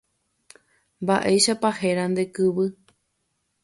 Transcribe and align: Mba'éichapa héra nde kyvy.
Mba'éichapa 1.01 1.69
héra 1.81 2.05
nde 2.11 2.23
kyvy. 2.33 2.67